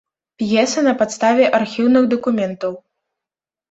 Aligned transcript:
П'еса 0.43 0.85
на 0.87 0.93
падставе 1.03 1.53
архіўных 1.61 2.11
дакументаў. 2.17 2.71